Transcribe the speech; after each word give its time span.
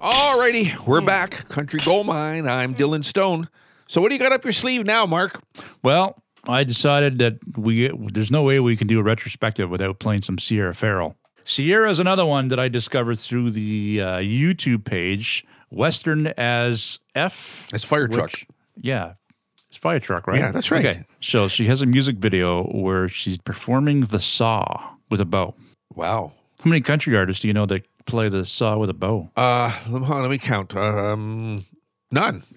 Alrighty, 0.00 0.86
we're 0.86 1.00
back. 1.00 1.48
Country 1.48 1.80
Gold 1.84 2.06
Mine. 2.06 2.46
I'm 2.46 2.74
Dylan 2.74 3.04
Stone. 3.04 3.48
So, 3.88 4.00
what 4.00 4.08
do 4.10 4.14
you 4.14 4.20
got 4.20 4.32
up 4.32 4.44
your 4.44 4.52
sleeve 4.52 4.84
now, 4.84 5.06
Mark? 5.06 5.40
Well, 5.82 6.22
I 6.46 6.64
decided 6.64 7.18
that 7.18 7.38
we 7.56 7.88
there's 8.12 8.30
no 8.30 8.42
way 8.42 8.60
we 8.60 8.76
can 8.76 8.86
do 8.86 9.00
a 9.00 9.02
retrospective 9.02 9.68
without 9.70 9.98
playing 9.98 10.22
some 10.22 10.38
Sierra 10.38 10.74
Ferrell. 10.74 11.16
Sierra 11.44 11.90
is 11.90 11.98
another 11.98 12.24
one 12.26 12.48
that 12.48 12.60
I 12.60 12.68
discovered 12.68 13.18
through 13.18 13.50
the 13.52 14.00
uh, 14.02 14.06
YouTube 14.18 14.84
page, 14.84 15.44
Western 15.70 16.28
as 16.36 16.98
F. 17.14 17.66
It's 17.72 17.84
fire 17.84 18.06
truck. 18.08 18.26
which- 18.32 18.46
yeah, 18.78 19.14
it's 19.68 19.78
fire 19.78 19.98
truck, 19.98 20.26
right? 20.26 20.38
Yeah, 20.38 20.50
that's 20.52 20.70
right. 20.70 20.84
Okay, 20.84 21.04
so 21.20 21.48
she 21.48 21.64
has 21.66 21.82
a 21.82 21.86
music 21.86 22.16
video 22.16 22.64
where 22.64 23.08
she's 23.08 23.38
performing 23.38 24.02
the 24.02 24.20
saw 24.20 24.90
with 25.10 25.20
a 25.20 25.24
bow. 25.24 25.54
Wow. 25.94 26.32
How 26.62 26.68
many 26.68 26.80
country 26.82 27.16
artists 27.16 27.40
do 27.42 27.48
you 27.48 27.54
know 27.54 27.66
that 27.66 27.86
play 28.06 28.28
the 28.28 28.44
saw 28.44 28.78
with 28.78 28.90
a 28.90 28.94
bow? 28.94 29.30
Uh, 29.36 29.72
let 29.90 30.30
me 30.30 30.38
count. 30.38 30.74
Um, 30.76 31.64
none. 32.10 32.42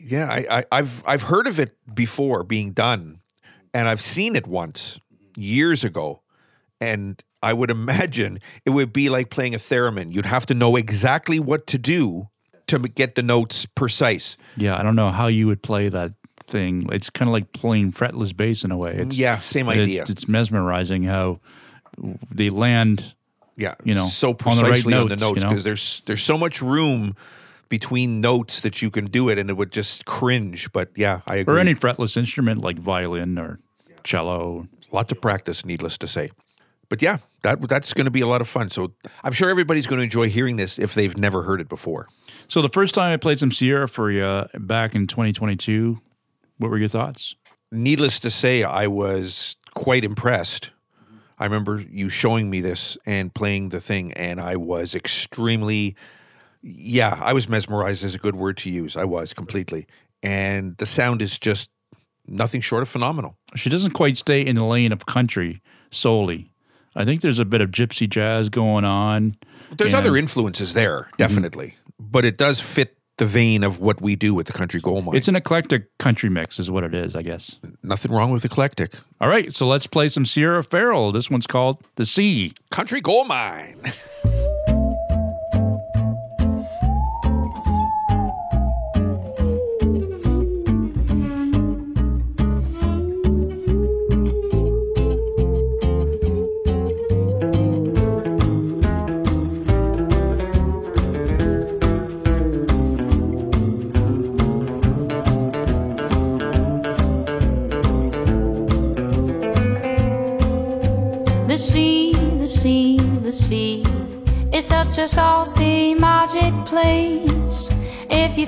yeah, 0.00 0.28
I, 0.30 0.46
I, 0.58 0.64
I've 0.72 1.02
I've 1.06 1.22
heard 1.22 1.46
of 1.46 1.58
it 1.60 1.76
before 1.94 2.42
being 2.44 2.72
done, 2.72 3.20
and 3.74 3.88
I've 3.88 4.00
seen 4.00 4.36
it 4.36 4.46
once 4.46 4.98
years 5.36 5.84
ago, 5.84 6.22
and 6.80 7.22
I 7.42 7.52
would 7.52 7.70
imagine 7.70 8.40
it 8.64 8.70
would 8.70 8.92
be 8.92 9.08
like 9.08 9.30
playing 9.30 9.54
a 9.54 9.58
theremin. 9.58 10.12
You'd 10.12 10.26
have 10.26 10.46
to 10.46 10.54
know 10.54 10.76
exactly 10.76 11.38
what 11.38 11.66
to 11.68 11.78
do 11.78 12.28
to 12.68 12.78
get 12.80 13.14
the 13.14 13.22
notes 13.22 13.66
precise. 13.66 14.36
Yeah, 14.56 14.78
I 14.78 14.82
don't 14.82 14.96
know 14.96 15.10
how 15.10 15.26
you 15.28 15.46
would 15.46 15.62
play 15.62 15.88
that 15.88 16.12
thing. 16.46 16.86
It's 16.92 17.10
kind 17.10 17.28
of 17.28 17.32
like 17.32 17.52
playing 17.52 17.92
fretless 17.92 18.36
bass 18.36 18.64
in 18.64 18.70
a 18.70 18.76
way. 18.76 18.94
It's, 18.96 19.18
Yeah, 19.18 19.40
same 19.40 19.68
it- 19.68 19.80
idea. 19.80 20.04
it's 20.08 20.28
mesmerizing 20.28 21.04
how 21.04 21.40
they 22.30 22.50
land. 22.50 23.14
Yeah, 23.56 23.74
you 23.82 23.94
know, 23.94 24.06
so 24.06 24.36
on 24.46 24.56
the 24.56 24.62
right 24.62 24.68
precisely 24.70 24.94
on 24.94 25.08
the 25.08 25.16
notes, 25.16 25.20
notes 25.20 25.36
you 25.36 25.42
know? 25.42 25.48
because 25.50 25.64
there's 25.64 26.02
there's 26.06 26.22
so 26.22 26.38
much 26.38 26.62
room 26.62 27.16
between 27.68 28.20
notes 28.20 28.60
that 28.60 28.80
you 28.80 28.90
can 28.90 29.06
do 29.06 29.28
it, 29.28 29.38
and 29.38 29.50
it 29.50 29.56
would 29.56 29.72
just 29.72 30.04
cringe. 30.04 30.72
But 30.72 30.90
yeah, 30.94 31.20
I 31.26 31.36
agree. 31.36 31.54
Or 31.54 31.58
any 31.58 31.74
fretless 31.74 32.16
instrument 32.16 32.60
like 32.60 32.78
violin 32.78 33.38
or 33.38 33.58
cello. 34.04 34.68
Lots 34.90 35.12
of 35.12 35.20
practice, 35.20 35.66
needless 35.66 35.98
to 35.98 36.08
say. 36.08 36.30
But 36.88 37.02
yeah, 37.02 37.18
that 37.42 37.60
that's 37.68 37.92
going 37.92 38.06
to 38.06 38.10
be 38.10 38.22
a 38.22 38.26
lot 38.26 38.40
of 38.40 38.48
fun. 38.48 38.70
So 38.70 38.94
I'm 39.22 39.32
sure 39.32 39.50
everybody's 39.50 39.86
going 39.86 39.98
to 39.98 40.04
enjoy 40.04 40.30
hearing 40.30 40.56
this 40.56 40.78
if 40.78 40.94
they've 40.94 41.16
never 41.16 41.42
heard 41.42 41.60
it 41.60 41.68
before. 41.68 42.08
So 42.48 42.62
the 42.62 42.70
first 42.70 42.94
time 42.94 43.12
I 43.12 43.16
played 43.18 43.38
some 43.38 43.52
Sierra 43.52 43.88
for 43.88 44.10
you 44.10 44.46
back 44.54 44.94
in 44.94 45.06
2022, 45.06 46.00
what 46.56 46.70
were 46.70 46.78
your 46.78 46.88
thoughts? 46.88 47.34
Needless 47.70 48.18
to 48.20 48.30
say, 48.30 48.62
I 48.62 48.86
was 48.86 49.56
quite 49.74 50.04
impressed. 50.04 50.70
I 51.38 51.44
remember 51.44 51.80
you 51.90 52.08
showing 52.08 52.50
me 52.50 52.60
this 52.60 52.98
and 53.06 53.32
playing 53.32 53.68
the 53.68 53.80
thing, 53.80 54.12
and 54.14 54.40
I 54.40 54.56
was 54.56 54.94
extremely, 54.94 55.96
yeah, 56.62 57.18
I 57.22 57.32
was 57.32 57.48
mesmerized 57.48 58.02
is 58.04 58.14
a 58.14 58.18
good 58.18 58.34
word 58.36 58.56
to 58.58 58.70
use. 58.70 58.96
I 58.96 59.04
was 59.04 59.32
completely. 59.32 59.86
And 60.22 60.76
the 60.78 60.86
sound 60.86 61.22
is 61.22 61.38
just 61.38 61.70
nothing 62.26 62.60
short 62.60 62.82
of 62.82 62.88
phenomenal. 62.88 63.36
She 63.54 63.70
doesn't 63.70 63.92
quite 63.92 64.16
stay 64.16 64.44
in 64.44 64.56
the 64.56 64.64
lane 64.64 64.92
of 64.92 65.06
country 65.06 65.62
solely. 65.90 66.50
I 66.96 67.04
think 67.04 67.20
there's 67.20 67.38
a 67.38 67.44
bit 67.44 67.60
of 67.60 67.70
gypsy 67.70 68.08
jazz 68.10 68.48
going 68.48 68.84
on. 68.84 69.36
There's 69.76 69.94
And- 69.94 70.04
other 70.04 70.16
influences 70.16 70.74
there, 70.74 71.08
definitely, 71.16 71.68
mm-hmm. 71.68 72.10
but 72.10 72.24
it 72.24 72.36
does 72.36 72.60
fit 72.60 72.97
the 73.18 73.26
vein 73.26 73.62
of 73.62 73.80
what 73.80 74.00
we 74.00 74.16
do 74.16 74.34
with 74.34 74.46
the 74.46 74.52
country 74.52 74.80
gold 74.80 75.04
mine. 75.04 75.16
It's 75.16 75.28
an 75.28 75.36
eclectic 75.36 75.96
country 75.98 76.30
mix, 76.30 76.58
is 76.58 76.70
what 76.70 76.84
it 76.84 76.94
is, 76.94 77.14
I 77.14 77.22
guess. 77.22 77.56
Nothing 77.82 78.12
wrong 78.12 78.30
with 78.30 78.44
eclectic. 78.44 78.94
All 79.20 79.28
right, 79.28 79.54
so 79.54 79.66
let's 79.66 79.86
play 79.86 80.08
some 80.08 80.24
Sierra 80.24 80.64
Ferrell. 80.64 81.12
This 81.12 81.30
one's 81.30 81.46
called 81.46 81.82
The 81.96 82.06
Sea. 82.06 82.52
Country 82.70 83.00
gold 83.00 83.28
mine. 83.28 83.80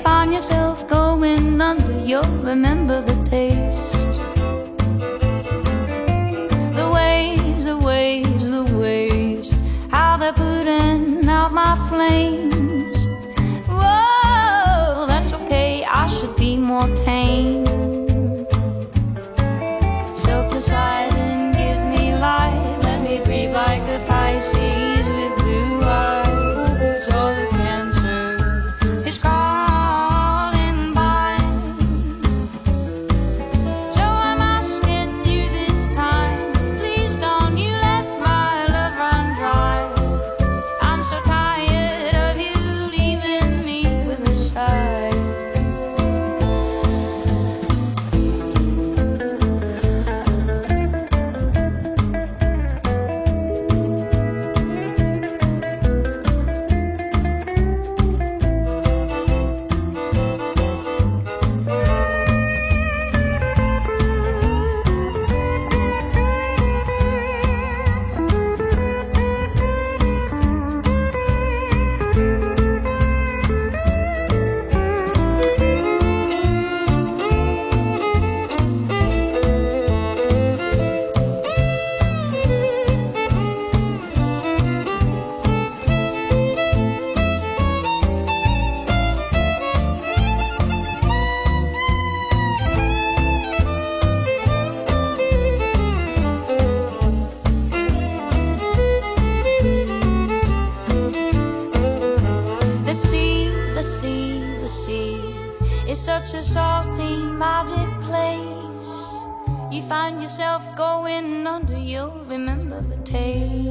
find 0.03 0.33
yourself 0.33 0.87
going 0.89 1.61
under, 1.61 2.01
you'll 2.01 2.37
remember 2.43 3.01
the 3.03 3.15
taste. 3.25 3.40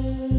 Taste. 0.01 0.38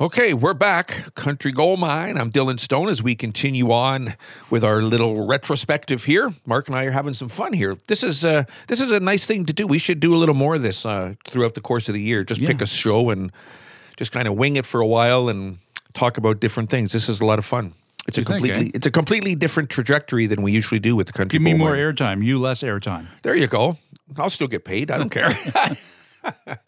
Okay, 0.00 0.34
we're 0.34 0.54
back. 0.54 1.14
Country 1.14 1.52
Gold 1.52 1.78
Mine. 1.78 2.18
I'm 2.18 2.32
Dylan 2.32 2.58
Stone 2.58 2.88
as 2.88 3.00
we 3.00 3.14
continue 3.14 3.70
on 3.70 4.14
with 4.50 4.64
our 4.64 4.82
little 4.82 5.24
retrospective 5.24 6.02
here. 6.02 6.34
Mark 6.46 6.66
and 6.66 6.76
I 6.76 6.82
are 6.86 6.90
having 6.90 7.14
some 7.14 7.28
fun 7.28 7.52
here. 7.52 7.76
This 7.86 8.02
is 8.02 8.24
uh, 8.24 8.42
this 8.66 8.80
is 8.80 8.90
a 8.90 8.98
nice 8.98 9.24
thing 9.24 9.46
to 9.46 9.52
do. 9.52 9.68
We 9.68 9.78
should 9.78 10.00
do 10.00 10.12
a 10.12 10.18
little 10.18 10.34
more 10.34 10.56
of 10.56 10.62
this 10.62 10.84
uh, 10.84 11.14
throughout 11.28 11.54
the 11.54 11.60
course 11.60 11.86
of 11.88 11.94
the 11.94 12.02
year. 12.02 12.24
Just 12.24 12.40
pick 12.40 12.60
a 12.60 12.66
show 12.66 13.10
and 13.10 13.30
just 13.96 14.10
kind 14.10 14.26
of 14.26 14.34
wing 14.34 14.56
it 14.56 14.66
for 14.66 14.80
a 14.80 14.86
while 14.86 15.28
and 15.28 15.58
talk 15.92 16.18
about 16.18 16.40
different 16.40 16.70
things. 16.70 16.90
This 16.90 17.08
is 17.08 17.20
a 17.20 17.24
lot 17.24 17.38
of 17.38 17.44
fun. 17.44 17.72
It's 18.08 18.18
a 18.18 18.22
You 18.22 18.24
think, 18.24 18.40
completely 18.40 18.66
eh? 18.66 18.70
it's 18.74 18.86
a 18.86 18.90
completely 18.90 19.36
different 19.36 19.70
trajectory 19.70 20.26
than 20.26 20.42
we 20.42 20.50
usually 20.50 20.80
do 20.80 20.96
with 20.96 21.06
the 21.06 21.12
Country 21.12 21.38
Give 21.38 21.44
me 21.44 21.54
more 21.54 21.72
airtime, 21.72 22.24
you 22.24 22.40
less 22.40 22.64
airtime. 22.64 23.06
There 23.22 23.36
you 23.36 23.46
go. 23.46 23.78
I'll 24.16 24.28
still 24.28 24.48
get 24.48 24.64
paid. 24.64 24.90
I 24.90 24.98
don't 24.98 25.10
care. 25.10 25.38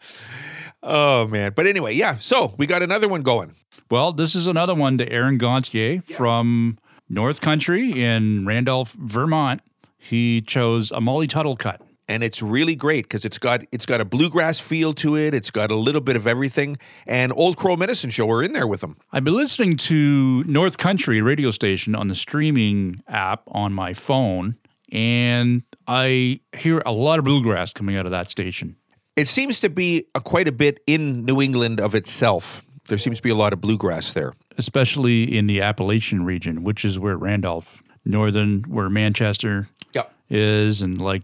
oh 0.87 1.27
man. 1.27 1.53
But 1.55 1.67
anyway, 1.67 1.93
yeah. 1.93 2.17
So 2.17 2.53
we 2.57 2.65
got 2.65 2.81
another 2.81 3.07
one 3.07 3.21
going. 3.21 3.53
Well, 3.91 4.11
this 4.11 4.35
is 4.35 4.47
another 4.47 4.73
one 4.75 4.97
to 4.97 5.11
Aaron 5.11 5.37
Gontier 5.39 6.03
from 6.03 6.77
North 7.09 7.39
Country 7.41 8.03
in 8.03 8.45
Randolph, 8.45 8.93
Vermont. 8.93 9.61
He 9.97 10.41
chose 10.41 10.91
a 10.91 10.99
Molly 11.01 11.27
Tuttle 11.27 11.55
cut. 11.57 11.81
and 12.09 12.23
it's 12.23 12.41
really 12.41 12.75
great 12.75 13.03
because 13.05 13.25
it's 13.25 13.37
got 13.37 13.63
it's 13.71 13.85
got 13.85 13.99
a 14.01 14.05
bluegrass 14.05 14.59
feel 14.59 14.93
to 14.93 15.15
it. 15.17 15.33
It's 15.33 15.51
got 15.51 15.71
a 15.71 15.75
little 15.75 16.01
bit 16.01 16.15
of 16.15 16.25
everything. 16.25 16.77
And 17.05 17.33
Old 17.35 17.57
Crow 17.57 17.75
Medicine 17.75 18.09
Show 18.09 18.29
are 18.31 18.41
in 18.43 18.53
there 18.53 18.67
with 18.67 18.81
them. 18.81 18.95
I've 19.11 19.23
been 19.25 19.35
listening 19.35 19.75
to 19.77 20.43
North 20.45 20.77
Country 20.77 21.21
radio 21.21 21.51
station 21.51 21.95
on 21.95 22.07
the 22.07 22.15
streaming 22.15 23.03
app 23.09 23.43
on 23.47 23.73
my 23.73 23.93
phone, 23.93 24.55
and 24.91 25.63
I 25.87 26.39
hear 26.57 26.81
a 26.85 26.91
lot 26.93 27.19
of 27.19 27.25
bluegrass 27.25 27.71
coming 27.73 27.95
out 27.97 28.05
of 28.05 28.11
that 28.11 28.29
station. 28.29 28.75
It 29.17 29.27
seems 29.27 29.59
to 29.61 29.69
be 29.69 30.05
a, 30.15 30.21
quite 30.21 30.47
a 30.47 30.51
bit 30.53 30.79
in 30.87 31.25
New 31.25 31.41
England 31.41 31.79
of 31.81 31.93
itself. 31.95 32.63
There 32.87 32.97
seems 32.97 33.17
to 33.17 33.23
be 33.23 33.29
a 33.31 33.35
lot 33.35 33.51
of 33.51 33.59
bluegrass 33.59 34.13
there. 34.13 34.33
especially 34.57 35.23
in 35.37 35.45
the 35.47 35.61
Appalachian 35.61 36.23
region, 36.25 36.63
which 36.63 36.85
is 36.85 36.97
where 36.97 37.17
Randolph, 37.17 37.83
northern, 38.05 38.63
where 38.69 38.89
Manchester 38.89 39.67
Yep. 39.93 40.11
is, 40.29 40.81
and 40.81 40.99
like 41.01 41.23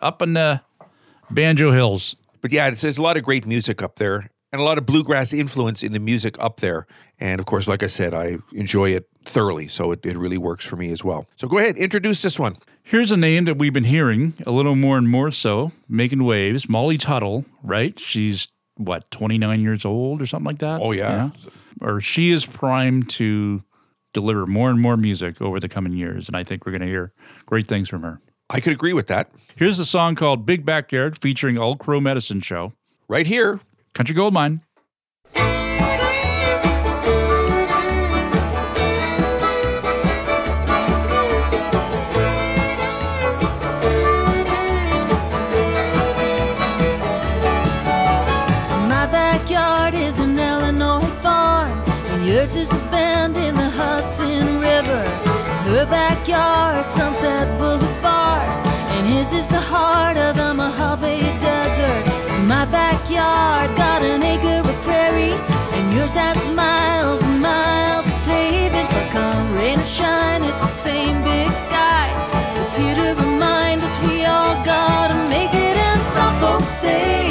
up 0.00 0.20
in 0.22 0.32
the 0.34 0.60
Banjo 1.30 1.70
Hills. 1.70 2.16
But 2.40 2.50
yeah, 2.50 2.70
there's 2.70 2.98
a 2.98 3.02
lot 3.02 3.16
of 3.16 3.22
great 3.22 3.46
music 3.46 3.82
up 3.82 3.96
there 3.96 4.30
and 4.52 4.60
a 4.60 4.64
lot 4.64 4.78
of 4.78 4.86
bluegrass 4.86 5.32
influence 5.32 5.82
in 5.82 5.92
the 5.92 5.98
music 5.98 6.36
up 6.38 6.60
there. 6.60 6.86
And 7.18 7.40
of 7.40 7.46
course, 7.46 7.66
like 7.66 7.82
I 7.82 7.86
said, 7.86 8.12
I 8.12 8.38
enjoy 8.52 8.90
it 8.90 9.08
thoroughly. 9.24 9.68
So 9.68 9.92
it, 9.92 10.04
it 10.04 10.16
really 10.18 10.38
works 10.38 10.64
for 10.64 10.76
me 10.76 10.90
as 10.90 11.02
well. 11.02 11.26
So 11.36 11.48
go 11.48 11.58
ahead, 11.58 11.76
introduce 11.76 12.22
this 12.22 12.38
one. 12.38 12.56
Here's 12.82 13.12
a 13.12 13.16
name 13.16 13.44
that 13.46 13.58
we've 13.58 13.72
been 13.72 13.84
hearing 13.84 14.34
a 14.46 14.50
little 14.50 14.76
more 14.76 14.98
and 14.98 15.08
more 15.08 15.30
so, 15.30 15.72
making 15.88 16.24
waves. 16.24 16.68
Molly 16.68 16.98
Tuttle, 16.98 17.44
right? 17.62 17.98
She's 17.98 18.48
what, 18.76 19.10
29 19.10 19.60
years 19.60 19.84
old 19.84 20.20
or 20.20 20.26
something 20.26 20.46
like 20.46 20.58
that? 20.58 20.80
Oh, 20.82 20.92
yeah. 20.92 21.30
Or 21.80 22.00
she 22.00 22.32
is 22.32 22.44
primed 22.44 23.08
to 23.10 23.62
deliver 24.12 24.46
more 24.46 24.68
and 24.68 24.80
more 24.80 24.96
music 24.96 25.40
over 25.40 25.60
the 25.60 25.68
coming 25.68 25.94
years. 25.94 26.28
And 26.28 26.36
I 26.36 26.44
think 26.44 26.66
we're 26.66 26.72
going 26.72 26.82
to 26.82 26.88
hear 26.88 27.12
great 27.46 27.66
things 27.66 27.88
from 27.88 28.02
her. 28.02 28.20
I 28.50 28.60
could 28.60 28.72
agree 28.72 28.92
with 28.92 29.06
that. 29.06 29.30
Here's 29.56 29.78
a 29.78 29.86
song 29.86 30.14
called 30.14 30.44
Big 30.44 30.66
Backyard 30.66 31.18
featuring 31.18 31.56
Old 31.56 31.78
Crow 31.78 32.00
Medicine 32.00 32.40
Show, 32.40 32.74
Right 33.08 33.26
here. 33.26 33.60
Country 33.94 34.14
Gold 34.14 34.32
Mine. 34.32 34.62
My 48.88 49.06
backyard 49.10 49.92
is 49.94 50.18
an 50.18 50.38
Illinois 50.38 51.04
farm, 51.20 51.70
and 51.86 52.26
yours 52.26 52.56
is 52.56 52.72
a 52.72 52.78
bend 52.90 53.36
in 53.36 53.54
the 53.54 53.68
Hudson 53.68 54.58
River. 54.58 55.04
Her 55.68 55.84
backyard, 55.84 56.88
Sunset 56.88 57.58
Boulevard, 57.58 58.48
and 58.96 59.06
his 59.06 59.34
is 59.34 59.48
the 59.48 59.60
heart 59.60 60.16
of 60.16 60.34
the 60.36 60.54
Mojave 60.54 61.41
backyard's 62.72 63.74
got 63.74 64.02
an 64.02 64.22
acre 64.22 64.66
of 64.68 64.76
prairie, 64.82 65.36
and 65.76 65.92
yours 65.94 66.14
has 66.14 66.36
miles 66.56 67.22
and 67.22 67.40
miles 67.40 68.06
of 68.06 68.18
pavement. 68.24 68.88
But 68.90 69.10
come 69.12 69.54
rain 69.54 69.78
or 69.78 69.84
shine, 69.84 70.42
it's 70.42 70.60
the 70.60 70.74
same 70.88 71.22
big 71.22 71.52
sky. 71.52 72.08
It's 72.60 72.76
here 72.76 72.96
to 72.96 73.08
remind 73.22 73.82
us 73.82 73.94
we 74.08 74.24
all 74.24 74.56
gotta 74.64 75.16
make 75.28 75.52
it. 75.52 75.76
And 75.88 76.00
some 76.16 76.34
folks 76.40 76.72
say 76.80 77.21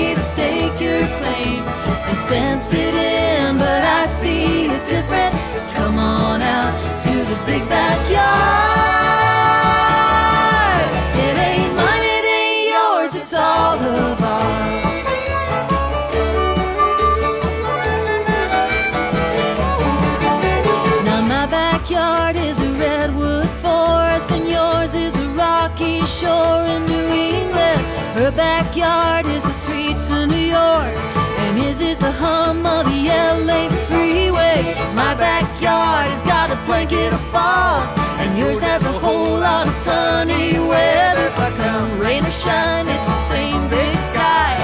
backyard 28.72 29.26
is 29.26 29.44
the 29.44 29.52
streets 29.52 30.10
of 30.10 30.30
New 30.30 30.48
York 30.48 30.96
and 31.44 31.60
his 31.60 31.82
is 31.82 32.00
the 32.00 32.10
hum 32.10 32.66
of 32.66 32.86
the 32.86 33.10
LA 33.10 33.68
freeway. 33.88 34.64
My 34.96 35.14
backyard 35.14 36.08
has 36.08 36.24
got 36.24 36.52
a 36.52 36.56
blanket 36.66 37.12
of 37.12 37.20
fog 37.32 37.84
and 38.20 38.38
yours 38.38 38.62
has 38.62 38.82
a 38.86 38.92
whole 38.94 39.38
lot 39.38 39.68
of 39.68 39.74
sunny 39.74 40.58
weather. 40.58 41.34
But 41.36 41.52
come 41.58 42.00
rain 42.00 42.24
or 42.26 42.32
shine, 42.32 42.88
it's 42.88 43.08
the 43.12 43.22
same 43.28 43.68
big 43.68 43.98
sky. 44.08 44.56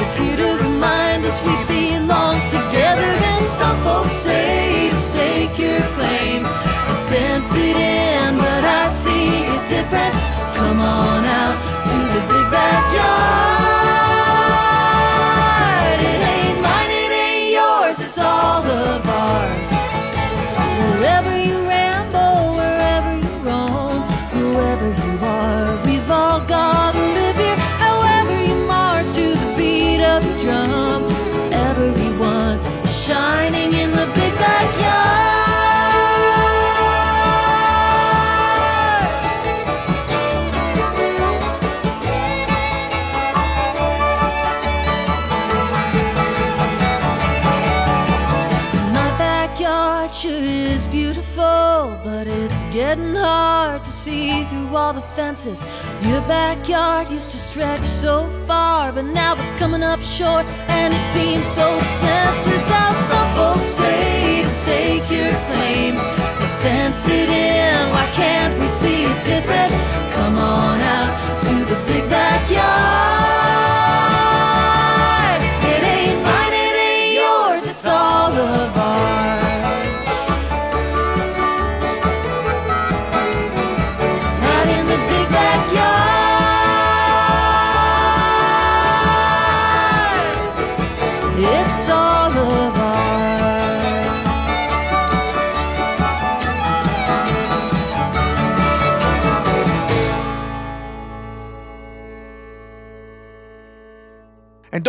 It's 0.00 0.16
here 0.16 0.36
to 0.36 0.62
remind 0.62 1.24
us 1.24 1.36
we 1.42 1.56
belong 1.66 2.38
together. 2.54 3.10
And 3.34 3.46
some 3.58 3.82
folks 3.82 4.14
say 4.22 4.90
to 4.90 4.96
stake 5.10 5.58
your 5.58 5.82
claim 5.98 6.46
and 6.46 6.98
fence 7.10 7.50
it 7.50 7.76
in, 7.76 8.38
but 8.38 8.62
I 8.62 8.86
see 9.02 9.42
it 9.42 9.62
different. 9.68 10.14
Come 10.54 10.78
on 10.78 11.24
out 11.24 11.58
to 11.90 11.98
the 12.14 12.22
big 12.32 12.46
backyard. 12.52 13.55
Hard 53.26 53.82
to 53.82 53.90
see 53.90 54.44
through 54.44 54.76
all 54.76 54.92
the 54.92 55.06
fences. 55.16 55.60
Your 56.02 56.20
backyard 56.22 57.10
used 57.10 57.30
to 57.32 57.38
stretch 57.38 57.82
so 58.04 58.14
far, 58.46 58.92
but 58.92 59.04
now 59.04 59.34
it's 59.34 59.52
coming 59.58 59.82
up 59.82 60.00
short, 60.00 60.46
and 60.78 60.94
it 60.94 61.04
seems 61.14 61.44
so 61.58 61.68
senseless. 62.04 62.66
How 62.74 62.92
some 63.10 63.30
folks 63.38 63.68
say 63.80 64.42
to 64.42 64.50
stake 64.62 65.10
your 65.10 65.32
claim, 65.48 65.94
to 66.40 66.48
fence 66.62 67.02
it 67.08 67.28
in. 67.28 67.90
Why 67.94 68.06
can't 68.20 68.54
we 68.60 68.68
see 68.80 69.04
it 69.10 69.18
different? 69.24 69.72
Come 70.16 70.38
on 70.38 70.80
out 70.80 71.12
to 71.46 71.54
the 71.70 71.78
big 71.90 72.08
backyard. 72.08 73.15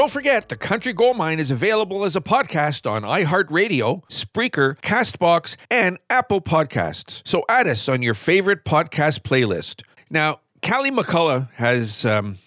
Don't 0.07 0.13
forget, 0.13 0.47
The 0.47 0.55
Country 0.55 0.93
Gold 0.93 1.17
Mine 1.17 1.37
is 1.37 1.51
available 1.51 2.05
as 2.05 2.15
a 2.15 2.21
podcast 2.21 2.89
on 2.89 3.01
iHeartRadio, 3.01 4.07
Spreaker, 4.07 4.79
Castbox, 4.79 5.57
and 5.69 5.99
Apple 6.09 6.39
Podcasts. 6.39 7.21
So 7.27 7.43
add 7.49 7.67
us 7.67 7.89
on 7.89 8.01
your 8.01 8.13
favorite 8.13 8.63
podcast 8.63 9.23
playlist. 9.23 9.83
Now, 10.09 10.39
Callie 10.65 10.91
McCullough 10.91 11.51
has, 11.55 12.05
um, 12.05 12.37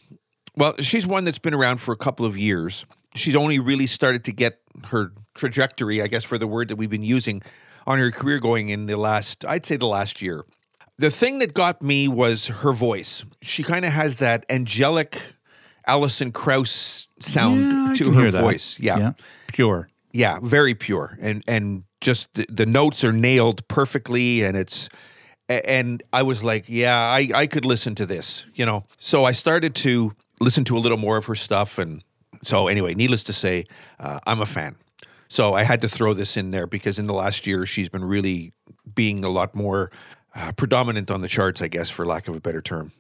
well, 0.57 0.75
she's 0.79 1.07
one 1.07 1.25
that's 1.25 1.39
been 1.39 1.53
around 1.53 1.83
for 1.83 1.93
a 1.93 1.99
couple 1.99 2.25
of 2.25 2.35
years. 2.35 2.87
She's 3.15 3.37
only 3.37 3.59
really 3.59 3.87
started 3.87 4.25
to 4.25 4.33
get 4.33 4.59
her 4.87 5.13
trajectory, 5.35 6.01
I 6.01 6.07
guess, 6.07 6.25
for 6.25 6.39
the 6.39 6.47
word 6.47 6.69
that 6.69 6.77
we've 6.77 6.89
been 6.89 7.05
using 7.05 7.43
on 7.87 7.99
her 7.99 8.11
career 8.11 8.41
going 8.41 8.71
in 8.71 8.87
the 8.87 8.97
last, 8.97 9.45
I'd 9.45 9.67
say 9.67 9.77
the 9.77 9.87
last 9.87 10.23
year. 10.23 10.47
The 10.97 11.11
thing 11.11 11.41
that 11.41 11.53
got 11.53 11.83
me 11.83 12.09
was 12.09 12.47
her 12.47 12.73
voice. 12.73 13.23
She 13.43 13.63
kind 13.63 13.85
of 13.85 13.93
has 13.93 14.17
that 14.17 14.47
angelic 14.49 15.21
Alison 15.87 16.33
Krauss 16.33 17.09
sound 17.19 17.61
Yeah, 17.61 17.95
to 17.95 18.13
her 18.13 18.31
voice. 18.31 18.79
Yeah. 18.81 18.99
yeah. 18.99 19.13
Pure. 19.49 19.89
Yeah, 20.13 20.39
very 20.43 20.75
pure. 20.75 21.17
And 21.21 21.45
and 21.47 21.85
just 22.01 22.33
the, 22.35 22.47
the 22.49 22.67
notes 22.67 23.05
are 23.05 23.13
nailed 23.13 23.67
perfectly 23.69 24.43
and 24.43 24.57
it's 24.57 24.89
and 25.49 26.03
I 26.13 26.23
was 26.23 26.43
like, 26.45 26.65
yeah, 26.69 26.97
I 26.97 27.31
I 27.35 27.47
could 27.47 27.65
listen 27.65 27.95
to 27.97 28.07
this, 28.07 28.47
you 28.55 28.67
know. 28.67 28.85
So 28.99 29.25
I 29.25 29.33
started 29.33 29.75
to 29.77 30.13
listen 30.41 30.65
to 30.65 30.77
a 30.77 30.81
little 30.81 30.99
more 30.99 31.17
of 31.17 31.27
her 31.27 31.35
stuff 31.35 31.79
and 31.79 32.03
so 32.43 32.69
anyway, 32.69 32.95
needless 32.95 33.23
to 33.25 33.33
say, 33.33 33.65
uh, 33.99 34.19
I'm 34.27 34.41
a 34.41 34.47
fan. 34.47 34.77
So 35.29 35.55
I 35.55 35.63
had 35.63 35.83
to 35.83 35.89
throw 35.89 36.15
this 36.15 36.37
in 36.37 36.51
there 36.51 36.67
because 36.67 36.99
in 36.99 37.07
the 37.07 37.15
last 37.15 37.47
year 37.47 37.67
she's 37.67 37.89
been 37.89 38.05
really 38.05 38.53
being 38.95 39.25
a 39.25 39.29
lot 39.29 39.55
more 39.55 39.91
uh, 40.35 40.53
predominant 40.53 41.11
on 41.11 41.21
the 41.21 41.29
charts, 41.29 41.61
I 41.63 41.69
guess, 41.69 41.91
for 41.91 42.07
lack 42.07 42.29
of 42.29 42.35
a 42.35 42.41
better 42.41 42.63
term. 42.63 42.93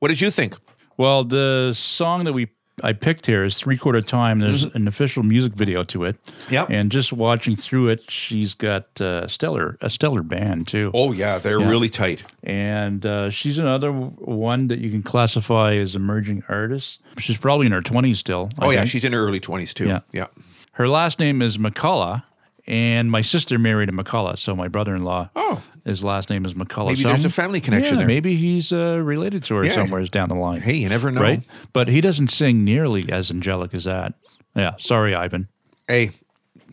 What 0.00 0.08
did 0.08 0.20
you 0.20 0.30
think? 0.30 0.54
Well, 0.98 1.24
the 1.24 1.72
song 1.74 2.24
that 2.24 2.34
we 2.34 2.48
I 2.80 2.92
picked 2.92 3.26
here 3.26 3.42
is 3.44 3.58
three 3.58 3.76
quarter 3.76 4.00
time. 4.00 4.38
There's 4.38 4.62
an 4.62 4.86
official 4.86 5.24
music 5.24 5.52
video 5.54 5.82
to 5.84 6.04
it. 6.04 6.22
Mm-hmm. 6.22 6.54
Yep. 6.54 6.70
And 6.70 6.92
just 6.92 7.12
watching 7.12 7.56
through 7.56 7.88
it, 7.88 8.08
she's 8.08 8.54
got 8.54 9.00
uh, 9.00 9.26
stellar 9.26 9.76
a 9.80 9.90
stellar 9.90 10.22
band 10.22 10.68
too. 10.68 10.92
Oh 10.94 11.10
yeah, 11.10 11.38
they're 11.38 11.58
Yeah. 11.60 11.68
really 11.68 11.88
tight. 11.88 12.22
And 12.44 13.04
uh, 13.04 13.30
she's 13.30 13.58
another 13.58 13.90
one 13.90 14.68
that 14.68 14.78
you 14.78 14.90
can 14.90 15.02
classify 15.02 15.74
as 15.74 15.96
emerging 15.96 16.44
artist. 16.48 17.00
She's 17.18 17.36
probably 17.36 17.66
in 17.66 17.72
her 17.72 17.82
twenties 17.82 18.20
still. 18.20 18.48
I 18.60 18.66
Oh 18.66 18.70
yeah, 18.70 18.78
think. 18.80 18.90
she's 18.90 19.04
in 19.04 19.12
her 19.12 19.26
early 19.26 19.40
twenties 19.40 19.74
too. 19.74 19.86
Yeah. 19.88 20.00
yeah. 20.12 20.26
her 20.74 20.86
last 20.88 21.18
name 21.18 21.42
is 21.42 21.58
McCullough, 21.58 22.22
and 22.68 23.10
my 23.10 23.22
sister 23.22 23.58
married 23.58 23.88
a 23.88 23.92
McCullough, 23.92 24.38
so 24.38 24.54
my 24.54 24.68
brother-in-law. 24.68 25.30
Oh. 25.34 25.62
His 25.86 26.04
last 26.04 26.28
name 26.28 26.44
is 26.44 26.52
McCullough. 26.52 26.88
Maybe 26.88 27.00
So 27.00 27.08
there's 27.08 27.24
a 27.24 27.30
family 27.30 27.62
connection 27.62 27.94
yeah, 27.94 28.00
there. 28.00 28.06
Maybe 28.06 28.36
he's 28.36 28.72
uh, 28.72 29.00
related 29.02 29.42
to 29.44 29.54
her 29.54 29.64
Yeah. 29.64 29.72
somewhere 29.72 30.04
down 30.04 30.28
the 30.28 30.34
line. 30.34 30.60
Hey, 30.60 30.74
you 30.74 30.88
never 30.90 31.10
know. 31.10 31.22
Right? 31.22 31.42
But 31.72 31.88
he 31.88 32.02
doesn't 32.02 32.26
sing 32.28 32.64
nearly 32.64 33.10
as 33.10 33.30
angelic 33.30 33.72
as 33.72 33.84
that. 33.84 34.12
Yeah, 34.54 34.72
sorry, 34.76 35.14
Ivan. 35.14 35.48
Hey, 35.88 36.10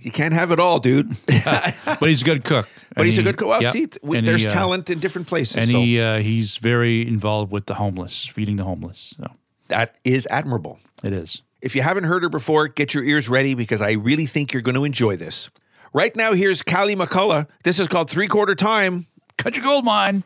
you 0.01 0.11
can't 0.11 0.33
have 0.33 0.51
it 0.51 0.59
all, 0.59 0.79
dude. 0.79 1.15
But 1.85 2.09
he's 2.09 2.23
a 2.23 2.25
good 2.25 2.43
cook. 2.43 2.67
but 2.93 3.05
he's 3.05 3.17
a 3.17 3.23
good 3.23 3.37
cook. 3.37 3.47
Well, 3.47 3.61
yep. 3.61 3.71
see, 3.71 3.87
we, 4.01 4.19
there's 4.19 4.41
he, 4.41 4.47
uh, 4.47 4.51
talent 4.51 4.89
in 4.89 4.99
different 4.99 5.27
places. 5.27 5.55
And 5.55 5.69
so 5.69 5.79
he 5.79 6.01
uh, 6.01 6.19
he's 6.19 6.57
very 6.57 7.07
involved 7.07 7.53
with 7.53 7.67
the 7.67 7.75
homeless, 7.75 8.25
feeding 8.25 8.57
the 8.57 8.65
homeless. 8.65 9.15
So 9.17 9.31
that 9.69 9.95
is 10.03 10.27
admirable. 10.29 10.79
it 11.03 11.13
is. 11.13 11.41
If 11.61 11.73
you 11.73 11.83
haven't 11.83 12.03
heard 12.03 12.23
her 12.23 12.29
before, 12.29 12.67
get 12.67 12.93
your 12.93 13.03
ears 13.05 13.29
ready 13.29 13.55
because 13.55 13.81
I 13.81 13.93
really 13.93 14.25
think 14.25 14.51
you're 14.51 14.61
going 14.61 14.75
to 14.75 14.83
enjoy 14.83 15.15
this. 15.15 15.49
Right 15.95 16.13
now, 16.13 16.33
here's 16.33 16.61
Callie 16.61 16.93
McCullough. 16.93 17.47
This 17.63 17.79
is 17.79 17.87
called 17.87 18.09
Three 18.09 18.27
Quarter 18.27 18.55
Time. 18.55 19.07
Cut 19.37 19.55
your 19.55 19.63
gold 19.63 19.85
mine. 19.85 20.25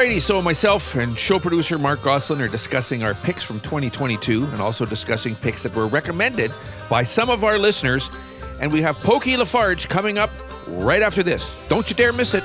Alrighty, 0.00 0.18
so 0.18 0.40
myself 0.40 0.94
and 0.94 1.18
show 1.18 1.38
producer 1.38 1.78
Mark 1.78 2.00
Goslin 2.00 2.40
are 2.40 2.48
discussing 2.48 3.02
our 3.02 3.12
picks 3.12 3.42
from 3.42 3.60
2022 3.60 4.46
and 4.46 4.58
also 4.58 4.86
discussing 4.86 5.36
picks 5.36 5.62
that 5.62 5.74
were 5.74 5.86
recommended 5.86 6.50
by 6.88 7.02
some 7.02 7.28
of 7.28 7.44
our 7.44 7.58
listeners. 7.58 8.08
And 8.62 8.72
we 8.72 8.80
have 8.80 8.96
Pokey 9.00 9.36
Lafarge 9.36 9.90
coming 9.90 10.16
up 10.16 10.30
right 10.68 11.02
after 11.02 11.22
this. 11.22 11.54
Don't 11.68 11.90
you 11.90 11.94
dare 11.94 12.14
miss 12.14 12.32
it. 12.32 12.42